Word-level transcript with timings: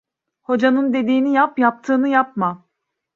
Hocanın 0.41 0.93
dediğini 0.93 1.33
yap, 1.33 1.59
yaptığını 1.59 2.09
yapma. 2.09 2.65